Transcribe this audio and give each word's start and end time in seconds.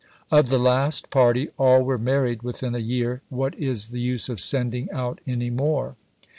"Of 0.31 0.49
the 0.49 0.57
last 0.57 1.11
party, 1.11 1.49
all 1.59 1.83
were 1.83 1.99
married 1.99 2.41
within 2.41 2.73
a 2.73 2.79
year; 2.79 3.21
what 3.29 3.53
is 3.53 3.89
the 3.89 3.99
use 4.01 4.29
of 4.29 4.39
sending 4.39 4.89
out 4.89 5.21
any 5.27 5.51
more?" 5.51 5.95